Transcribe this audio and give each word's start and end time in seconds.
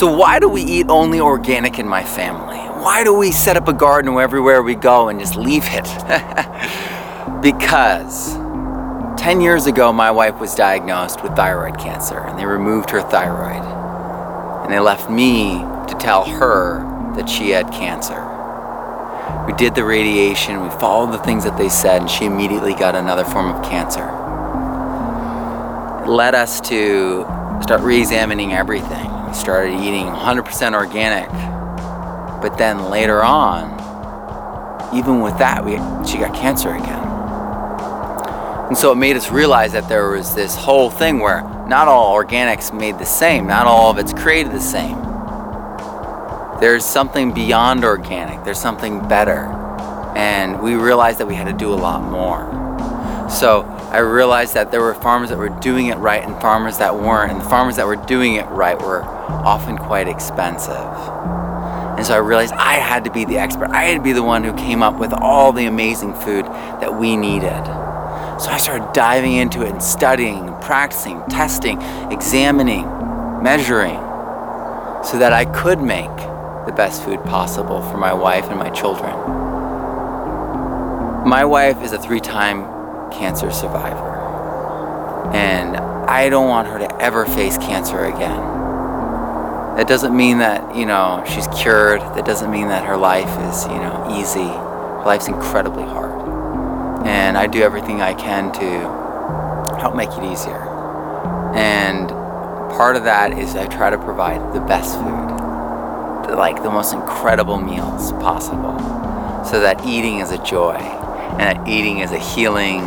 So, 0.00 0.10
why 0.10 0.38
do 0.38 0.48
we 0.48 0.62
eat 0.62 0.86
only 0.88 1.20
organic 1.20 1.78
in 1.78 1.86
my 1.86 2.02
family? 2.02 2.56
Why 2.56 3.04
do 3.04 3.12
we 3.12 3.32
set 3.32 3.58
up 3.58 3.68
a 3.68 3.74
garden 3.74 4.16
everywhere 4.16 4.62
we 4.62 4.74
go 4.74 5.10
and 5.10 5.20
just 5.20 5.36
leave 5.36 5.64
it? 5.66 5.84
because 7.42 8.32
10 9.20 9.42
years 9.42 9.66
ago, 9.66 9.92
my 9.92 10.10
wife 10.10 10.40
was 10.40 10.54
diagnosed 10.54 11.22
with 11.22 11.36
thyroid 11.36 11.78
cancer 11.78 12.18
and 12.18 12.38
they 12.38 12.46
removed 12.46 12.88
her 12.88 13.02
thyroid. 13.02 13.62
And 14.64 14.72
they 14.72 14.80
left 14.80 15.10
me 15.10 15.58
to 15.58 15.94
tell 16.00 16.24
her 16.24 16.78
that 17.16 17.28
she 17.28 17.50
had 17.50 17.70
cancer. 17.70 18.24
We 19.46 19.52
did 19.52 19.74
the 19.74 19.84
radiation, 19.84 20.62
we 20.62 20.70
followed 20.70 21.12
the 21.12 21.22
things 21.22 21.44
that 21.44 21.58
they 21.58 21.68
said, 21.68 22.00
and 22.00 22.10
she 22.10 22.24
immediately 22.24 22.72
got 22.72 22.94
another 22.96 23.24
form 23.24 23.54
of 23.54 23.62
cancer. 23.62 24.06
It 26.04 26.08
led 26.08 26.34
us 26.34 26.58
to 26.70 27.24
start 27.60 27.82
re 27.82 27.98
examining 27.98 28.54
everything. 28.54 29.19
We 29.30 29.36
started 29.36 29.74
eating 29.74 30.06
100% 30.06 30.74
organic. 30.74 31.30
But 32.42 32.58
then 32.58 32.90
later 32.90 33.22
on, 33.22 33.78
even 34.92 35.20
with 35.20 35.38
that, 35.38 35.64
we, 35.64 35.74
she 36.04 36.18
got 36.18 36.34
cancer 36.34 36.70
again. 36.70 37.06
And 38.66 38.76
so 38.76 38.90
it 38.90 38.96
made 38.96 39.14
us 39.14 39.30
realize 39.30 39.70
that 39.70 39.88
there 39.88 40.10
was 40.10 40.34
this 40.34 40.56
whole 40.56 40.90
thing 40.90 41.20
where 41.20 41.42
not 41.68 41.86
all 41.86 42.12
organics 42.12 42.76
made 42.76 42.98
the 42.98 43.06
same, 43.06 43.46
not 43.46 43.68
all 43.68 43.88
of 43.88 43.98
it's 43.98 44.12
created 44.12 44.50
the 44.50 44.58
same. 44.58 44.96
There's 46.60 46.84
something 46.84 47.32
beyond 47.32 47.84
organic, 47.84 48.42
there's 48.42 48.60
something 48.60 49.06
better. 49.06 49.44
And 50.16 50.60
we 50.60 50.74
realized 50.74 51.20
that 51.20 51.26
we 51.26 51.36
had 51.36 51.46
to 51.46 51.52
do 51.52 51.72
a 51.72 51.76
lot 51.76 52.02
more. 52.02 52.69
So 53.30 53.62
I 53.92 53.98
realized 53.98 54.54
that 54.54 54.72
there 54.72 54.80
were 54.80 54.94
farmers 54.94 55.28
that 55.30 55.38
were 55.38 55.48
doing 55.60 55.86
it 55.86 55.96
right 55.98 56.22
and 56.22 56.38
farmers 56.40 56.78
that 56.78 56.96
weren't. 56.96 57.30
And 57.30 57.40
the 57.40 57.44
farmers 57.44 57.76
that 57.76 57.86
were 57.86 57.96
doing 57.96 58.34
it 58.34 58.46
right 58.46 58.76
were 58.78 59.02
often 59.02 59.78
quite 59.78 60.08
expensive. 60.08 60.74
And 60.74 62.04
so 62.04 62.14
I 62.14 62.18
realized 62.18 62.52
I 62.54 62.74
had 62.74 63.04
to 63.04 63.10
be 63.10 63.24
the 63.24 63.38
expert. 63.38 63.70
I 63.70 63.84
had 63.84 63.98
to 63.98 64.02
be 64.02 64.12
the 64.12 64.22
one 64.22 64.42
who 64.42 64.52
came 64.54 64.82
up 64.82 64.98
with 64.98 65.12
all 65.12 65.52
the 65.52 65.66
amazing 65.66 66.14
food 66.14 66.44
that 66.44 66.98
we 66.98 67.16
needed. 67.16 67.64
So 68.40 68.50
I 68.50 68.56
started 68.58 68.92
diving 68.92 69.34
into 69.34 69.62
it 69.62 69.70
and 69.70 69.82
studying, 69.82 70.48
practicing, 70.60 71.22
testing, 71.26 71.80
examining, 72.10 72.82
measuring, 73.42 73.98
so 75.04 75.18
that 75.18 75.32
I 75.32 75.44
could 75.44 75.80
make 75.80 76.16
the 76.66 76.72
best 76.76 77.04
food 77.04 77.22
possible 77.24 77.80
for 77.90 77.96
my 77.96 78.12
wife 78.12 78.46
and 78.46 78.58
my 78.58 78.70
children. 78.70 79.14
My 81.28 81.44
wife 81.44 81.82
is 81.82 81.92
a 81.92 81.98
three 81.98 82.20
time 82.20 82.79
cancer 83.10 83.50
survivor, 83.50 84.10
and 85.34 85.76
I 85.76 86.28
don't 86.28 86.48
want 86.48 86.68
her 86.68 86.78
to 86.78 87.02
ever 87.02 87.24
face 87.26 87.56
cancer 87.58 88.04
again. 88.04 88.40
That 89.76 89.86
doesn't 89.86 90.14
mean 90.14 90.38
that, 90.38 90.74
you 90.74 90.84
know, 90.84 91.24
she's 91.26 91.46
cured. 91.48 92.00
That 92.00 92.24
doesn't 92.26 92.50
mean 92.50 92.68
that 92.68 92.84
her 92.84 92.96
life 92.96 93.30
is, 93.48 93.64
you 93.66 93.78
know, 93.78 94.18
easy. 94.18 94.48
Her 94.48 95.04
life's 95.06 95.28
incredibly 95.28 95.84
hard. 95.84 97.06
And 97.06 97.38
I 97.38 97.46
do 97.46 97.62
everything 97.62 98.02
I 98.02 98.12
can 98.12 98.52
to 98.52 99.78
help 99.80 99.94
make 99.94 100.10
it 100.10 100.24
easier. 100.24 100.60
And 101.54 102.08
part 102.08 102.96
of 102.96 103.04
that 103.04 103.38
is 103.38 103.54
I 103.56 103.66
try 103.68 103.90
to 103.90 103.98
provide 103.98 104.52
the 104.52 104.60
best 104.60 104.96
food, 104.96 106.36
like 106.36 106.62
the 106.62 106.70
most 106.70 106.92
incredible 106.92 107.58
meals 107.58 108.12
possible, 108.12 108.78
so 109.44 109.60
that 109.60 109.86
eating 109.86 110.18
is 110.18 110.30
a 110.32 110.38
joy 110.44 110.76
and 111.30 111.40
that 111.40 111.68
eating 111.68 111.98
is 111.98 112.12
a 112.12 112.18
healing 112.18 112.80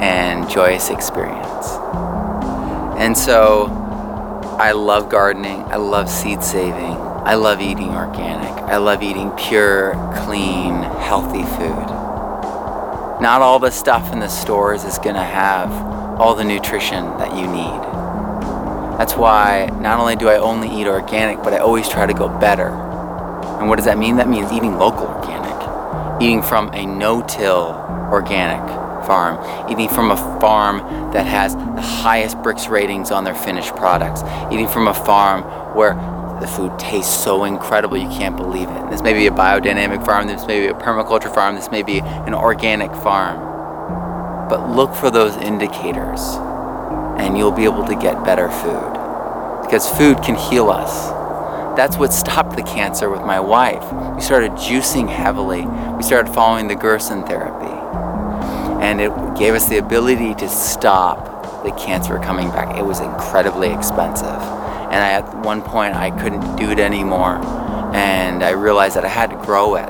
and 0.00 0.48
joyous 0.48 0.90
experience. 0.90 1.68
And 2.98 3.16
so 3.16 3.66
I 4.58 4.72
love 4.72 5.08
gardening, 5.08 5.62
I 5.64 5.76
love 5.76 6.08
seed 6.08 6.42
saving, 6.42 6.96
I 7.26 7.34
love 7.34 7.60
eating 7.60 7.90
organic, 7.90 8.52
I 8.62 8.76
love 8.76 9.02
eating 9.02 9.30
pure, 9.32 9.94
clean, 10.24 10.82
healthy 10.82 11.42
food. 11.42 11.90
Not 13.20 13.42
all 13.42 13.58
the 13.58 13.70
stuff 13.70 14.12
in 14.12 14.20
the 14.20 14.28
stores 14.28 14.84
is 14.84 14.98
going 14.98 15.14
to 15.14 15.24
have 15.24 15.70
all 16.20 16.34
the 16.34 16.44
nutrition 16.44 17.04
that 17.18 17.34
you 17.36 17.46
need. 17.46 17.80
That's 18.98 19.14
why 19.14 19.70
not 19.80 19.98
only 19.98 20.14
do 20.14 20.28
I 20.28 20.36
only 20.36 20.68
eat 20.68 20.86
organic, 20.86 21.42
but 21.42 21.52
I 21.52 21.58
always 21.58 21.88
try 21.88 22.06
to 22.06 22.14
go 22.14 22.28
better. 22.28 22.68
And 23.58 23.68
what 23.68 23.76
does 23.76 23.86
that 23.86 23.98
mean? 23.98 24.16
That 24.16 24.28
means 24.28 24.52
eating 24.52 24.78
local 24.78 25.06
organic, 25.06 25.53
eating 26.20 26.42
from 26.42 26.68
a 26.72 26.86
no 26.86 27.22
till 27.22 27.74
organic 28.10 28.60
farm, 29.06 29.70
eating 29.70 29.88
from 29.88 30.10
a 30.10 30.16
farm 30.40 30.78
that 31.12 31.26
has 31.26 31.54
the 31.54 31.82
highest 31.82 32.36
Brix 32.38 32.68
ratings 32.68 33.10
on 33.10 33.24
their 33.24 33.34
finished 33.34 33.74
products, 33.76 34.22
eating 34.52 34.68
from 34.68 34.88
a 34.88 34.94
farm 34.94 35.42
where 35.74 35.94
the 36.40 36.46
food 36.46 36.78
tastes 36.78 37.22
so 37.22 37.44
incredible 37.44 37.96
you 37.96 38.08
can't 38.08 38.36
believe 38.36 38.68
it. 38.68 38.90
This 38.90 39.02
may 39.02 39.12
be 39.12 39.26
a 39.26 39.30
biodynamic 39.30 40.04
farm, 40.04 40.26
this 40.26 40.46
may 40.46 40.60
be 40.60 40.66
a 40.66 40.74
permaculture 40.74 41.32
farm, 41.32 41.54
this 41.54 41.70
may 41.70 41.82
be 41.82 42.00
an 42.00 42.34
organic 42.34 42.90
farm. 42.90 44.48
But 44.48 44.70
look 44.70 44.94
for 44.94 45.10
those 45.10 45.36
indicators 45.36 46.20
and 47.18 47.38
you'll 47.38 47.52
be 47.52 47.64
able 47.64 47.84
to 47.86 47.94
get 47.94 48.24
better 48.24 48.50
food. 48.50 48.92
Because 49.62 49.88
food 49.88 50.22
can 50.22 50.34
heal 50.34 50.68
us. 50.68 51.13
That's 51.76 51.96
what 51.96 52.12
stopped 52.12 52.56
the 52.56 52.62
cancer 52.62 53.10
with 53.10 53.22
my 53.22 53.40
wife. 53.40 53.82
We 54.14 54.22
started 54.22 54.52
juicing 54.52 55.08
heavily. 55.08 55.66
We 55.96 56.04
started 56.04 56.32
following 56.32 56.68
the 56.68 56.76
Gerson 56.76 57.24
therapy. 57.24 57.66
And 58.80 59.00
it 59.00 59.10
gave 59.36 59.54
us 59.54 59.68
the 59.68 59.78
ability 59.78 60.36
to 60.36 60.48
stop 60.48 61.64
the 61.64 61.72
cancer 61.72 62.18
coming 62.20 62.48
back. 62.50 62.78
It 62.78 62.84
was 62.84 63.00
incredibly 63.00 63.72
expensive. 63.72 64.24
And 64.28 65.02
I, 65.02 65.12
at 65.14 65.44
one 65.44 65.62
point, 65.62 65.96
I 65.96 66.10
couldn't 66.10 66.54
do 66.54 66.70
it 66.70 66.78
anymore. 66.78 67.40
And 67.92 68.44
I 68.44 68.50
realized 68.50 68.94
that 68.94 69.04
I 69.04 69.08
had 69.08 69.30
to 69.30 69.36
grow 69.36 69.74
it. 69.74 69.88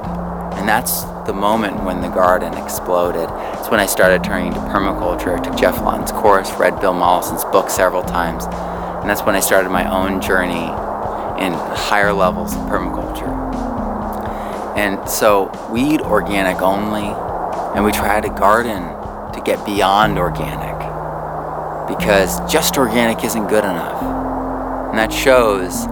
And 0.58 0.66
that's 0.66 1.02
the 1.26 1.34
moment 1.34 1.84
when 1.84 2.00
the 2.00 2.08
garden 2.08 2.54
exploded. 2.54 3.28
It's 3.58 3.68
when 3.68 3.80
I 3.80 3.86
started 3.86 4.24
turning 4.24 4.54
to 4.54 4.58
permaculture. 4.60 5.38
I 5.38 5.42
took 5.42 5.56
Geoff 5.56 5.82
Lawton's 5.82 6.12
course, 6.12 6.50
read 6.54 6.80
Bill 6.80 6.94
Mollison's 6.94 7.44
book 7.44 7.68
several 7.68 8.02
times. 8.02 8.46
And 8.46 9.10
that's 9.10 9.22
when 9.22 9.34
I 9.34 9.40
started 9.40 9.68
my 9.68 9.90
own 9.90 10.22
journey 10.22 10.72
in 11.38 11.52
higher 11.52 12.12
levels 12.12 12.54
of 12.54 12.60
permaculture. 12.62 13.32
And 14.76 15.08
so 15.08 15.50
we 15.70 15.82
eat 15.82 16.00
organic 16.00 16.60
only, 16.60 17.06
and 17.74 17.84
we 17.84 17.92
try 17.92 18.20
to 18.20 18.28
garden 18.28 18.82
to 19.32 19.42
get 19.44 19.64
beyond 19.64 20.18
organic 20.18 20.74
because 21.88 22.40
just 22.50 22.76
organic 22.76 23.24
isn't 23.24 23.46
good 23.48 23.64
enough. 23.64 24.02
And 24.90 24.98
that 24.98 25.12
shows 25.12 25.84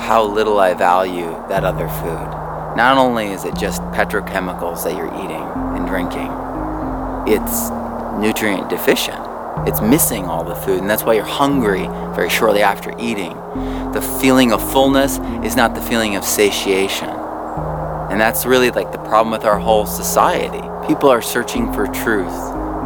how 0.00 0.24
little 0.24 0.58
I 0.58 0.74
value 0.74 1.30
that 1.48 1.64
other 1.64 1.88
food. 1.88 2.28
Not 2.76 2.96
only 2.96 3.28
is 3.28 3.44
it 3.44 3.56
just 3.56 3.82
petrochemicals 3.92 4.84
that 4.84 4.96
you're 4.96 5.12
eating 5.14 5.42
and 5.76 5.86
drinking, 5.86 6.30
it's 7.26 7.70
nutrient 8.20 8.68
deficient. 8.68 9.27
It's 9.66 9.80
missing 9.80 10.24
all 10.24 10.44
the 10.44 10.54
food, 10.54 10.80
and 10.80 10.88
that's 10.88 11.02
why 11.02 11.14
you're 11.14 11.24
hungry 11.24 11.86
very 12.14 12.30
shortly 12.30 12.62
after 12.62 12.92
eating. 12.98 13.34
The 13.92 14.18
feeling 14.20 14.52
of 14.52 14.72
fullness 14.72 15.18
is 15.44 15.56
not 15.56 15.74
the 15.74 15.80
feeling 15.80 16.16
of 16.16 16.24
satiation. 16.24 17.08
And 17.08 18.20
that's 18.20 18.46
really 18.46 18.70
like 18.70 18.92
the 18.92 18.98
problem 18.98 19.30
with 19.30 19.44
our 19.44 19.58
whole 19.58 19.86
society. 19.86 20.62
People 20.86 21.10
are 21.10 21.20
searching 21.20 21.72
for 21.72 21.86
truth 21.86 22.32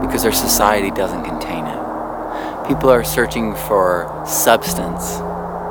because 0.02 0.24
our 0.24 0.32
society 0.32 0.90
doesn't 0.90 1.24
contain 1.24 1.64
it. 1.64 2.68
People 2.68 2.90
are 2.90 3.04
searching 3.04 3.54
for 3.54 4.24
substance 4.26 5.18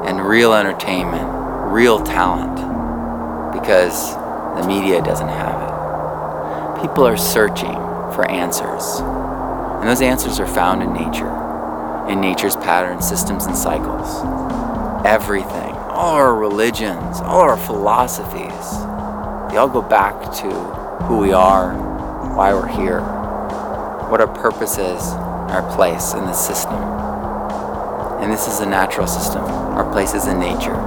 and 0.06 0.22
real 0.22 0.54
entertainment, 0.54 1.28
real 1.72 2.02
talent, 2.02 2.56
because 3.54 4.16
the 4.60 4.68
media 4.68 5.02
doesn't 5.02 5.28
have 5.28 5.62
it. 5.62 6.82
People 6.82 7.06
are 7.06 7.18
searching 7.18 7.74
for 8.14 8.30
answers, 8.30 9.02
and 9.82 9.90
those 9.90 10.02
answers 10.04 10.40
are 10.40 10.46
found 10.46 10.84
in 10.84 10.94
nature, 10.94 11.28
in 12.08 12.22
nature's 12.22 12.56
patterns, 12.56 13.08
systems, 13.08 13.48
and 13.48 13.58
cycles. 13.58 14.22
Everything, 15.04 15.74
all 15.90 16.14
our 16.14 16.36
religions, 16.36 17.20
all 17.22 17.42
our 17.42 17.58
philosophies, 17.58 18.70
they 19.52 19.58
all 19.58 19.68
go 19.68 19.82
back 19.82 20.32
to 20.36 20.52
who 21.06 21.18
we 21.18 21.34
are, 21.34 21.74
why 22.36 22.54
we're 22.54 22.68
here, 22.68 23.02
what 24.08 24.22
our 24.22 24.28
purpose 24.28 24.78
is, 24.78 25.02
our 25.50 25.64
place 25.76 26.14
in 26.14 26.22
the 26.22 26.34
system. 26.34 26.76
And 28.22 28.32
this 28.32 28.48
is 28.48 28.60
a 28.60 28.68
natural 28.68 29.08
system. 29.08 29.44
Our 29.44 29.92
place 29.92 30.14
is 30.14 30.28
in 30.28 30.40
nature. 30.40 30.78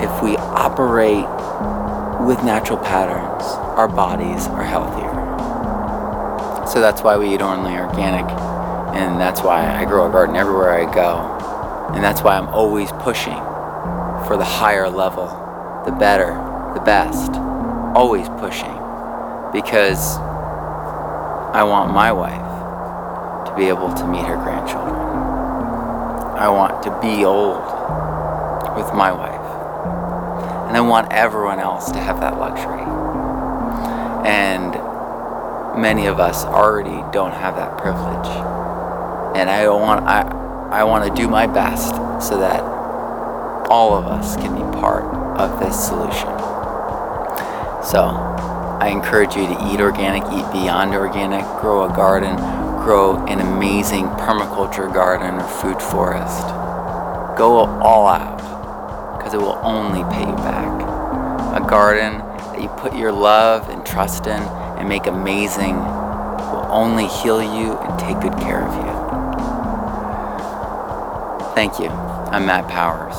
If 0.00 0.22
we 0.22 0.36
operate 0.36 1.26
with 2.24 2.44
natural 2.44 2.78
patterns, 2.78 3.42
our 3.76 3.88
bodies 3.88 4.46
are 4.46 4.62
healthier. 4.62 5.09
So 6.70 6.80
that's 6.80 7.02
why 7.02 7.16
we 7.16 7.34
eat 7.34 7.42
only 7.42 7.76
organic, 7.76 8.24
and 8.94 9.20
that's 9.20 9.42
why 9.42 9.68
I 9.68 9.84
grow 9.84 10.08
a 10.08 10.12
garden 10.12 10.36
everywhere 10.36 10.70
I 10.70 10.84
go. 10.94 11.18
And 11.92 12.04
that's 12.04 12.22
why 12.22 12.36
I'm 12.36 12.46
always 12.46 12.92
pushing 12.92 13.34
for 14.24 14.36
the 14.38 14.44
higher 14.44 14.88
level, 14.88 15.26
the 15.84 15.90
better, 15.90 16.34
the 16.74 16.80
best. 16.80 17.32
Always 17.96 18.28
pushing. 18.38 18.72
Because 19.52 20.16
I 21.52 21.64
want 21.64 21.92
my 21.92 22.12
wife 22.12 23.48
to 23.48 23.56
be 23.56 23.64
able 23.64 23.92
to 23.92 24.06
meet 24.06 24.24
her 24.24 24.36
grandchildren. 24.36 24.94
I 24.94 26.48
want 26.48 26.84
to 26.84 26.90
be 27.00 27.24
old 27.24 27.64
with 28.76 28.94
my 28.94 29.10
wife. 29.10 30.68
And 30.68 30.76
I 30.76 30.80
want 30.82 31.12
everyone 31.12 31.58
else 31.58 31.90
to 31.90 31.98
have 31.98 32.20
that 32.20 32.38
luxury. 32.38 32.84
And 34.24 34.79
many 35.76 36.06
of 36.06 36.20
us 36.20 36.44
already 36.44 37.04
don't 37.12 37.32
have 37.32 37.56
that 37.56 37.78
privilege. 37.78 38.28
And 39.36 39.48
I 39.48 39.68
want 39.68 40.04
I 40.06 40.22
I 40.70 40.84
want 40.84 41.04
to 41.04 41.22
do 41.22 41.28
my 41.28 41.46
best 41.46 41.94
so 42.24 42.38
that 42.38 42.62
all 43.70 43.94
of 43.94 44.06
us 44.06 44.36
can 44.36 44.54
be 44.54 44.80
part 44.80 45.04
of 45.38 45.60
this 45.60 45.86
solution. 45.86 46.28
So, 47.82 48.04
I 48.80 48.88
encourage 48.88 49.36
you 49.36 49.46
to 49.46 49.72
eat 49.72 49.80
organic, 49.80 50.22
eat 50.24 50.52
beyond 50.52 50.94
organic, 50.94 51.44
grow 51.60 51.90
a 51.90 51.94
garden, 51.94 52.36
grow 52.82 53.24
an 53.26 53.40
amazing 53.40 54.04
permaculture 54.04 54.92
garden 54.92 55.36
or 55.36 55.48
food 55.48 55.80
forest. 55.80 56.46
Go 57.36 57.58
all 57.82 58.06
out 58.06 59.16
because 59.16 59.34
it 59.34 59.40
will 59.40 59.58
only 59.62 60.02
pay 60.14 60.20
you 60.20 60.36
back. 60.36 61.60
A 61.60 61.66
garden 61.68 62.18
that 62.18 62.60
you 62.60 62.68
put 62.68 62.94
your 62.96 63.12
love 63.12 63.68
and 63.68 63.84
trust 63.84 64.26
in 64.26 64.42
and 64.80 64.88
make 64.88 65.06
amazing 65.06 65.76
will 65.76 66.66
only 66.70 67.06
heal 67.06 67.42
you 67.42 67.76
and 67.76 68.00
take 68.00 68.18
good 68.20 68.32
care 68.40 68.66
of 68.66 68.74
you. 68.74 68.90
Thank 71.54 71.78
you. 71.78 71.88
I'm 71.88 72.46
Matt 72.46 72.66
Powers. 72.66 73.14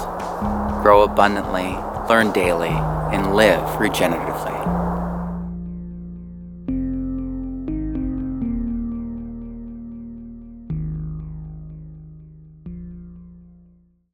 Grow 0.81 1.03
abundantly, 1.03 1.77
learn 2.09 2.31
daily, 2.31 2.69
and 3.13 3.35
live 3.35 3.61
regeneratively. 3.77 4.81